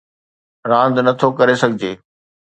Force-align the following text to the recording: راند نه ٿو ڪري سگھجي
راند 0.69 0.95
نه 1.05 1.13
ٿو 1.19 1.27
ڪري 1.37 1.55
سگھجي 1.61 1.91